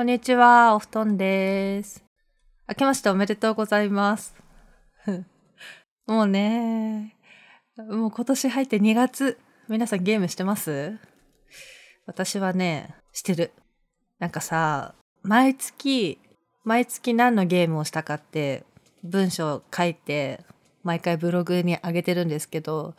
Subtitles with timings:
[0.00, 2.02] こんにちは、お布団です。
[2.66, 4.34] 明けましておめでとうございます。
[6.08, 7.14] もうね、
[7.76, 10.98] もう今年入って2月、皆さんゲームしてます？
[12.06, 13.52] 私はね、してる。
[14.18, 16.18] なんかさ、毎月、
[16.64, 18.64] 毎月何のゲームをしたかって
[19.04, 20.40] 文章を書いて、
[20.82, 22.94] 毎回ブログに上げてるんですけど、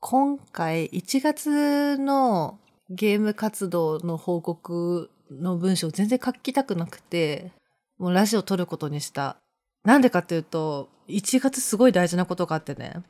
[0.00, 7.52] 今回1月のゲーム活動の報告の文章全然書きたくなくて、
[7.98, 9.36] もうラジオ撮ることにした。
[9.84, 13.02] なんでかっていうと、1月すごい大事なことがあってね、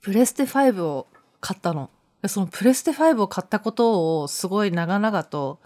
[0.00, 1.06] プレステ5を
[1.40, 1.90] 買ったの。
[2.26, 5.60] そのプレステ5を買ったことをすごい長々と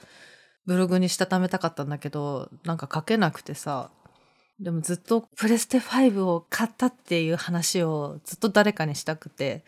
[0.67, 3.91] ブログにしたためたかったんだけど、なんか書けなくてさ、
[4.61, 9.65] でもずっとプレステ5を買ったっていう話をずっと誰かにしたくて、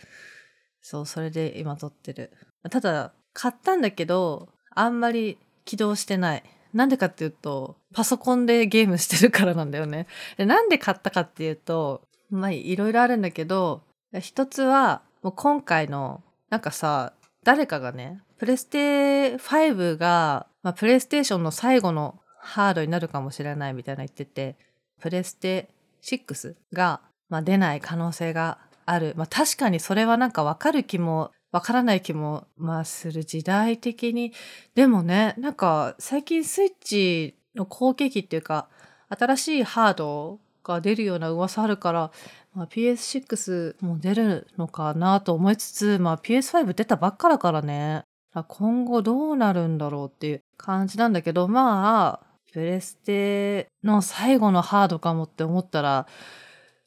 [0.82, 2.32] そう、それで今撮ってる。
[2.70, 6.42] ただ、買ったんだけど、あんまり起動してない。
[6.72, 10.06] なんでかっていうと、パソコンでゲームしてるからなんだよね。
[10.36, 13.82] でなんで買ったかっていうと、まあ、いろいろあるんだけど、
[14.20, 17.12] 一つは、もう今回の、なんかさ、
[17.44, 24.56] 誰かがね、プレステ5が、まあ、プレイステーションの最後のハードになるかもしれないみたいな言ってて、
[25.00, 25.68] プレステ
[26.02, 29.14] 6が、まあ、出ない可能性がある。
[29.16, 34.32] まあ、確かにそれはなんかわかる気も、わからない気も、まあ、する時代的に。
[34.74, 38.68] でもね、なんか最近スイッチの後継機っていうか、
[39.08, 42.12] 新しいハードが出るような噂あるから、
[42.54, 48.04] まあ、PS6 も出るのかなと思いつつ、まあ、PS5 出たばっかだからね。
[48.46, 56.06] 今後どうなるんだろうっていう感じなんだけど、まあ、プレステの最後のハードかもって思ったら、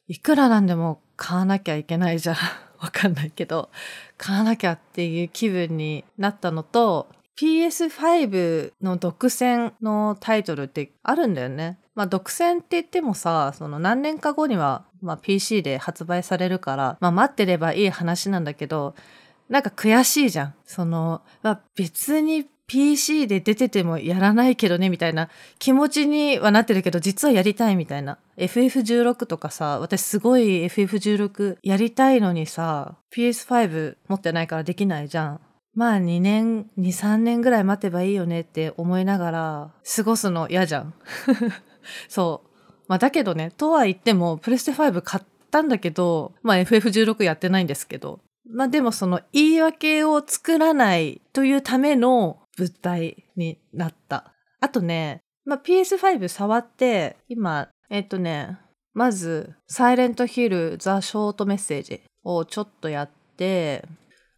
[0.08, 2.36] いくらなんでも買わなきゃいけないじゃん。
[2.84, 3.70] わかんないけど、
[4.18, 11.78] 買わなきゃっていう気分になったのと、PS5 の独占のタイトルってあるんだよね。
[11.94, 18.94] まあ独占って言ってもさ、その何年か後には、まあ、PC で発売されるから、まあ待ってればいい話なんだけど、
[19.48, 20.54] なんか悔しいじゃん。
[20.64, 28.18] その、まあ別に PC で出ててもやらないけどねみたいな気持ちにはなってるけど実はやりたいみたいな。
[28.38, 35.40] FF16 とかさ私すごい FF16 やりたいのにさ PS5 持ってないからできないじゃん。
[35.74, 40.94] まあ2年23年ぐらい待てばいいよねって思いながら過ごすの嫌じゃん。
[42.08, 42.50] そう。
[42.88, 48.20] まあだけどねとは言ってもプレステ5買ったんだけどまあ FF16 やってないんですけど。
[48.50, 54.32] まあでもその言い訳を作らないというための物体になった。
[54.60, 58.58] あとね、まあ、PS5 触って、今、えっとね、
[58.94, 63.84] まず、サイレントヒルザ・ショートメッセージをちょっとやって、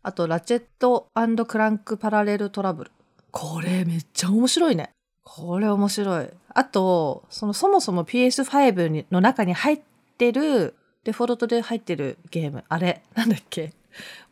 [0.03, 1.09] あと、ラチェット
[1.47, 2.93] クランク・パラレル・トラブル。
[3.31, 4.91] これめっちゃ面白いね。
[5.23, 6.29] これ面白い。
[6.49, 9.81] あと、そのそもそも PS5 にの中に入っ
[10.17, 10.75] てる、
[11.05, 12.65] デフォルトで入ってるゲーム。
[12.69, 13.75] あれ、なんだっけ？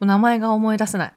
[0.00, 1.12] 名前が思い出せない。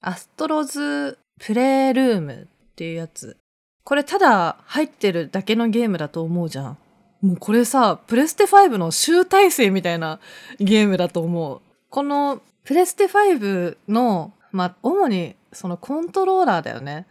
[0.00, 3.36] アストロズプレイルームっていうやつ。
[3.84, 6.78] これただ入ってるだけのゲームだと思うじゃん。
[7.22, 10.20] もうこれさ、プレステ5の集大成みたいな
[10.60, 11.60] ゲームだと思う。
[11.88, 17.06] このプレステ5の、まあ、主にそのコントローラーだよね。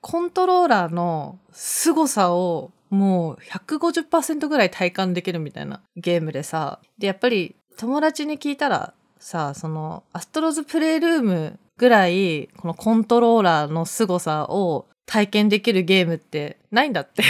[0.00, 6.80] コントローラーの凄さをもう150%ぐらい体感できるみたいなゲームでさ。
[6.98, 17.24] で、やっぱり友達に聞いたらさ、そのアストロズプレイルームぐらい、このコントローラーの凄さを体験できるゲームってないんだって。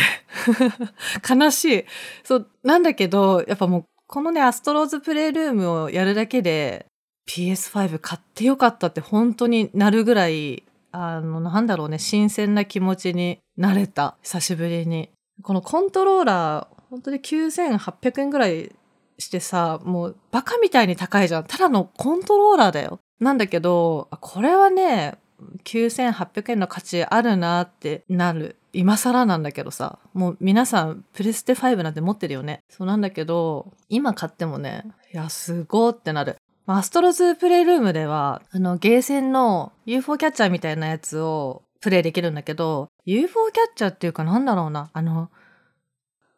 [1.27, 1.85] 悲しい。
[2.23, 6.85] そう、なんだけど、やっぱもう、このね、アストローズプレイルームをやるだけで、
[7.27, 14.19] PS5 買ってよかったって本当になるぐらい、あの、なんだろうね、新鮮な気持ちになれた。
[14.23, 15.09] 久しぶりに。
[15.43, 18.71] このコントローラー、本当に9800円ぐらい
[19.19, 21.45] してさ、もうバカみたいに高いじゃん。
[21.45, 22.99] ただのコントローラーだよ。
[23.23, 25.17] なんだけど、これはね、
[25.65, 28.57] 9800円の価値あるなってなる。
[28.73, 32.65] 今更なんだけどさ、もう皆さんプレステ5なんて持ってるよね。
[32.69, 36.37] そうなんだけど、今買ってもね、いや、すごーってなる。
[36.67, 45.31] アストロズプレイルームでは、あの、ゲーセンの UFO キャッチャーみたいなやつをプレイできるんだけど、UFO キャッチャーっていうかなんだろうな、あの、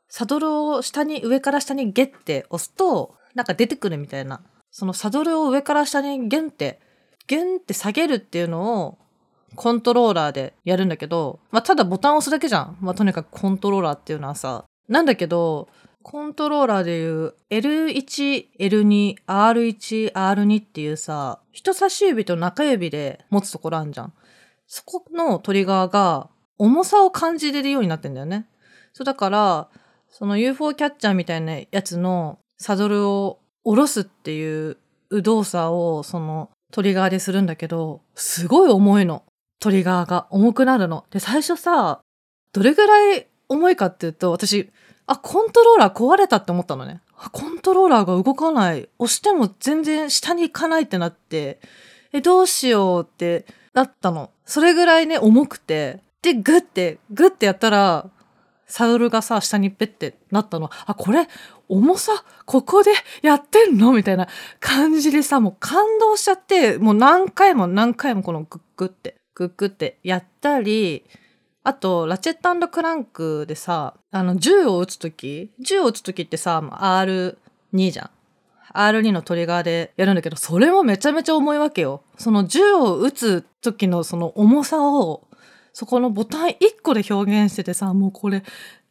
[0.09, 4.43] サドルを下に、上から下にゲッて押すと、なんか出てくるみたいな。
[4.77, 6.81] そのサドルを上から下にゲンって、
[7.29, 8.99] ゲンって下げるっていうのを
[9.55, 12.77] コントローラーでやるんだけど、まあ、ただボタンを押すだけじゃん。
[12.81, 14.65] まあ、とにかくコントローラーっていうのはさ。
[14.89, 15.69] なんだけど、
[16.03, 24.13] コントローラーでいう L1、L2、R1、R2 っていうさ、人差し指と中指で持つところあんじゃん。
[24.67, 28.49] そこのトリガーが重さを感じれるようになってんだよね。
[28.93, 29.69] そうだから、
[30.11, 34.77] その UFO キャッチャーみたいなやつのサドルを下ろすっていう
[35.11, 39.23] 動作をそのトリガーでするんだけど、すごい重いの。
[39.61, 41.05] トリガーが重くなるの。
[41.11, 42.01] で、最初さ、
[42.53, 44.71] どれぐらい重いかっていうと、私、
[45.07, 47.01] あ、コントローラー壊れたって思ったのね。
[47.33, 48.89] コントローラーが動かない。
[48.99, 51.61] 押しても全然下に行かないってなって、
[52.13, 54.31] え、どうしようってなったの。
[54.45, 56.01] それぐらいね、重くて。
[56.23, 58.11] で、グッて、グッてやったら、
[58.67, 60.71] サドルがさ、下にペッてなったの。
[60.87, 61.29] あ、これ、
[61.69, 63.93] 重さ、ここでやってんの？
[63.93, 64.29] みたいな
[64.61, 71.05] 感じでさ、もう感動しちゃって、もう何回も何回もこのグッグって、グッグってやったり、
[71.67, 78.11] あと、ラチェットクランクでさ、あの、銃を撃つとき、銃を撃つときってさ、R2 じゃん。
[78.75, 82.03] R2 のトリガーでやるんだけど、それもめちゃめちゃ重いわけよ。
[82.19, 85.27] その銃を撃つ時のその重さを、
[85.75, 88.43] そこのボタン1個で表現しててさ、もうこれ、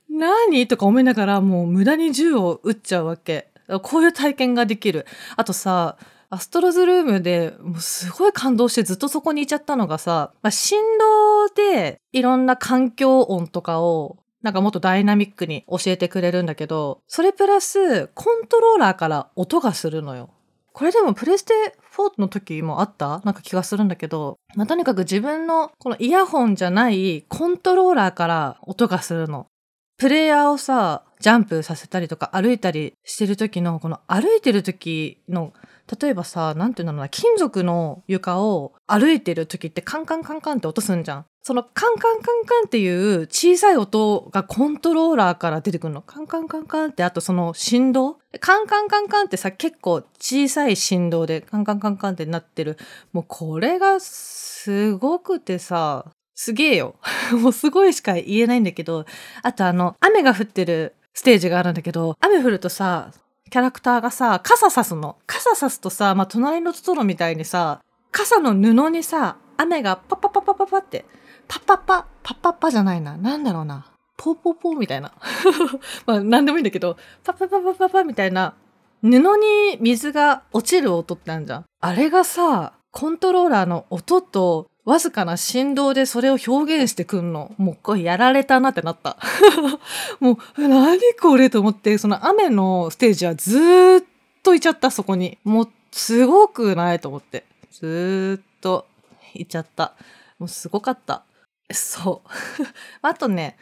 [0.10, 0.68] 何？
[0.68, 3.48] とか思いながらもう無駄に銃を撃っちゃうわけ。
[3.82, 5.08] こういう体験ができる。
[5.36, 5.98] あとさ、
[6.30, 20.32] アストロズルームでもうすごい感動してずっとそこにいちゃったのがさ、まあ、振動でいろんな環境音とかをなんかもっとダイナミックに教えてくれるんだけど、それプラスコントローラーから音がするのよ。
[20.74, 21.54] これでもプレステ
[21.96, 23.22] 4の時もあった？
[23.24, 29.46] なんか気がするんだけど、まあ、とにかく自分のこのイヤホンじゃないコントローラーから音がするの。
[29.98, 35.54] プレイヤーをさ、ジャンプさせたりとか歩いたりしてる時の、この歩いてる時の
[36.02, 41.26] 例えばさ、なんていうのな、金属の床を歩いてる時ってカンカンカンカンって音すんじゃん。
[41.46, 46.02] そのカンカンカンカンっていう小さい音がコントローラーから出てくるの。
[46.02, 52.78] カンカンカンカンってあとその振動カンカンカンカンってさ結構小さい振動でカンカンカンカンってなってる。
[53.12, 56.96] もうこれがすごくてさ、すげえよ。
[57.42, 59.06] もうすごいしか言えないんだけど、
[59.42, 63.12] あとあの、雨が降ってるステージがあるんだけど、雨降るとさ、
[63.54, 65.16] キャラクターがさ、傘さすの。
[65.28, 71.06] 傘さすとさ、まあ、隣のトトロみたいにさ、傘の布にさ、雨がパッパッパッパッパッパって、
[71.48, 73.16] パッパッパ、パッパッパじゃないな。
[73.16, 73.86] なんだろうな。
[74.18, 75.12] ポーポーポーみたいな。
[76.08, 78.56] まあ、なんでもいいんだけど、パッパッパッパッパッパみたいな、
[79.04, 81.66] 布に水が落ちる音ってあるじゃん。
[81.80, 87.54] あれがさ、コントローラーの音とわずかな振動でそれを表現してくんの。
[87.58, 89.18] もうこれやられたなってなった。
[90.20, 94.04] もう、何これと思って、その雨のステージはずっ
[94.44, 95.38] といちゃった、そこに。
[95.46, 97.46] もう、すごくないと思って。
[97.72, 98.86] ずっと
[99.34, 99.94] いちゃった。
[100.38, 101.24] もうすごかった。
[101.72, 102.30] そう。
[103.02, 103.58] あとね、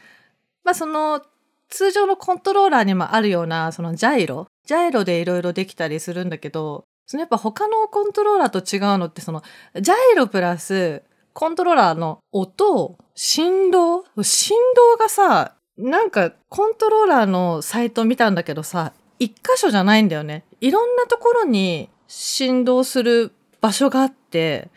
[0.64, 1.22] まあその、
[1.70, 4.48] 通常のコントローラーにもあるような、そのジャイロ。
[4.66, 9.44] ジャイロでいろいろできたりするんだけど、そのやっぱ他のコントローラーと違うのって、その、
[9.80, 11.04] ジャイロプラス、
[11.34, 20.46] コントローラーの音、振動振動がさ、なんかコントローラーのサイト見たんだけどさ、一箇所じゃないんだよね。
[20.60, 23.32] いろんなところに振動する
[23.62, 24.70] 場所があって、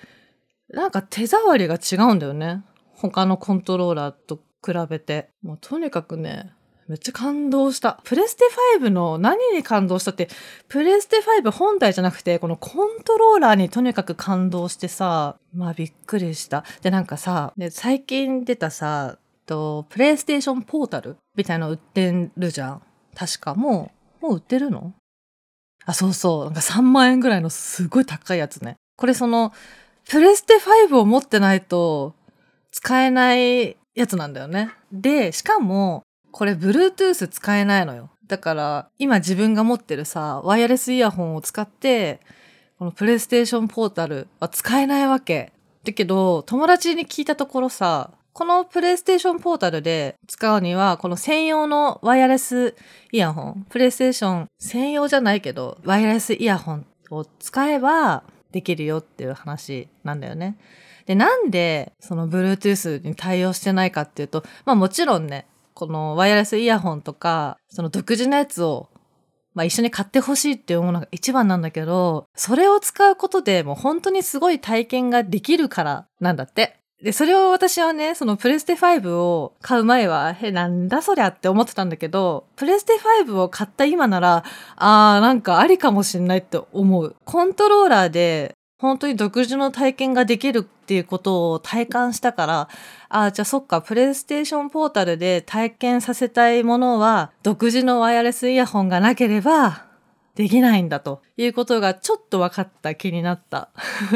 [0.70, 2.62] なんか手触りが違うんだよね。
[2.94, 5.30] 他のコントローラーと比べて。
[5.42, 6.52] もうとにかくね、
[6.88, 8.00] めっちゃ感動した。
[8.04, 8.44] プレステ
[8.80, 10.28] 5の何に感動したって、
[10.68, 16.64] プレステ5本体じゃなくて、このコントローラーにとにかく感動してさ、まあびっくりした。
[16.82, 22.82] で、なんかさ、で最近出たさ、と、プレイステーションポータルみたいなの売ってるじゃん。
[23.14, 23.54] 確か。
[23.54, 24.94] もう、もう売ってるの？
[25.84, 26.44] あ、そうそう。
[26.46, 28.76] なんか3万円ぐらいのすごい高いやつね。
[28.96, 29.52] これその、
[30.08, 30.54] プレステ
[30.88, 32.14] 5を持ってないと
[32.70, 34.70] 使えないやつなんだよね。
[34.92, 36.02] で、しかも、
[36.34, 38.10] これ Bluetooth 使えないのよ。
[38.26, 42.18] だから今自分が持ってるさ、ワイヤレスイヤホンを使って、
[42.76, 45.52] このプレイステーションポータルは使えないわけ。
[45.84, 52.74] だけど、友達に聞いたところさ、このプレイステーションポータルで使うには、この専用のワイヤレス
[53.12, 60.56] イヤホン、プレイステーション専用じゃないけど、ワイヤレスイヤホンを使えばできるよっていう話なんだよね。
[61.06, 68.88] で、なんでその Bluetooth に対応してないかっていうと、まあもちろんね、このワイヤレスイヤホンとか、その独自のやつを、
[69.54, 76.78] まあ一緒に買ってほしいって思うのが一番なんだけど、それを使うことでもう本当にすごい体験ができるからなんだって。
[77.02, 82.94] で、それを私はね、そのプレステ5を買う前は、え、なんだそりゃって思ってたんだけど、プレステ
[83.26, 84.44] 5を買った今なら、
[84.76, 87.14] あーなんかありかもしんないって思う。
[87.24, 88.54] コントローラーで
[88.84, 92.68] 本当に独自の体験ができるっていうことを体感したから、
[93.08, 99.86] ああ、じゃあそっか、プレイステーションポータルで体験させたいものは、独自のワイヤレスイヤホンがなければ、
[100.34, 103.70] できないんだということがちょっと分かった気になった。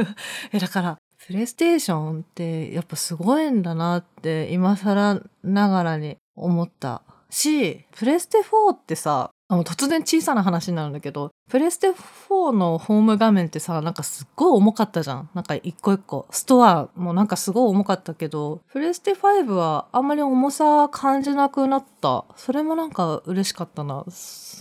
[0.58, 15.30] だから、プレイステーションってやっぱすごいんだなって今更ながらに思ったし、プレステ4ってさ、あの突然小さな話になるんだけど、プレステ4のホーム画面ってさ、なんかすっごい重かったじゃん。
[15.34, 16.26] なんか一個一個。
[16.30, 22.26] ストアもなんかすごい重かったけど、プレステ5はあんまり重さ感じなくなった。
[22.36, 24.04] それもなんか嬉しかったな。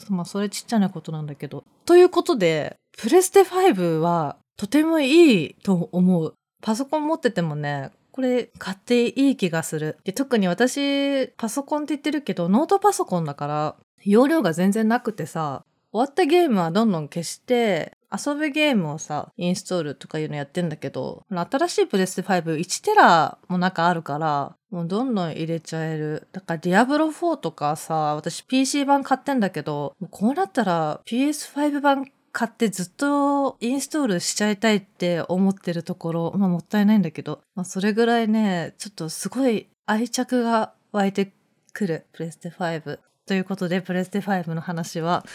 [0.10, 1.65] まあそれちっちゃなことなんだけど。
[1.86, 6.34] ということで、プレステ5はとてもいいと思う。
[6.62, 9.98] パソコン持っててもね、これ買っていい気がする。
[10.06, 13.75] で特に私、パソコンって言ってるけど、ノートパソコンだから、
[14.11, 26.27] 容量が全然なくてさ、終わったゲームはどんどん消して、遊ぶゲームをさ、インストールとかいうのやってんだけど、新しいプレステ5、1テラも中あるから、もうどんどん入れちゃえる。
[26.31, 41.33] だからディアブロ4とかさ、私 PC 版買ってんだけど、こうなったら PS5 版買ってずっとインストールしちゃいたいって思ってるところ、まあもったいないんだけど、まあそれぐらいね、ちょっとすごい愛着が湧いて
[41.73, 42.99] くる、プレステ5。
[43.27, 45.25] ということで、プレステ5の話は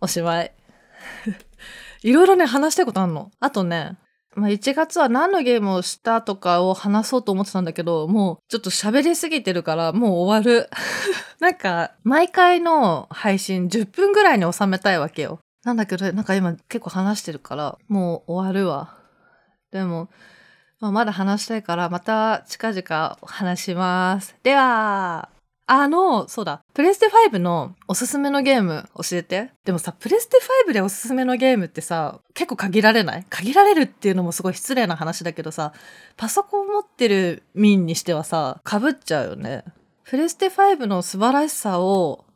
[0.00, 0.52] おしまい。
[2.04, 3.30] いろいろね、話したいことあんの。
[3.40, 3.96] あとね、
[4.34, 10.68] まあ、1月は何のゲームをしたとかを話そうと思ってたんだけど、もうちょっと喋りすぎてるからもう終わる。
[11.40, 15.38] なんか、毎回の配信10分ぐらいに収めたいわけよ。
[15.64, 18.98] なんだけど、なんか今結構話してるから、もう終わるわ。
[19.70, 20.10] でも、
[20.80, 24.34] まあ、まだ話したいから、また近々話します。
[24.42, 25.30] では、
[25.74, 26.60] あの、そうだ。
[26.74, 29.52] プレステ5のおすすめのゲーム教えて。
[29.64, 30.36] でもさ、プレステ
[30.68, 33.26] 5でおすすめのゲームってさ、結構限られない？
[33.30, 35.72] 限られるっていうのもすごい失礼な話だけどさ、
[36.18, 39.64] パソコン持ってる民にしてはさ、被っちゃうよね。
[40.04, 42.26] プレステ5の素晴らしさを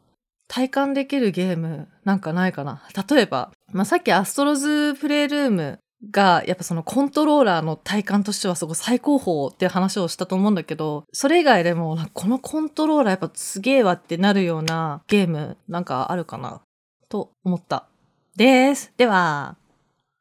[0.49, 2.81] 体感できるゲームなんかないかな？
[3.11, 5.79] 例えば、まあ、さっきアストロズプレイルーム
[6.11, 16.61] が、やっぱそのコントローラーの体感としてはすごい最高峰っていう話をしたと思うんだけど、それ以外でも、このコントローラーやっぱすげえわってなるようなゲームなんかあるかな？
[17.09, 17.87] と思った。
[18.37, 18.93] です。
[18.97, 19.57] では、